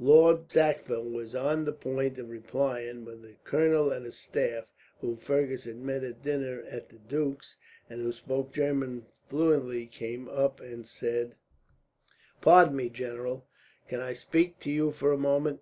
[0.00, 4.72] Lord Sackville was on the point of replying, when the colonel of his staff,
[5.02, 7.56] whom Fergus had met at dinner at the duke's,
[7.90, 11.34] and who spoke German fluently, came up and said:
[12.40, 13.46] "Pardon me, general.
[13.86, 15.60] Can I speak to you for a moment?"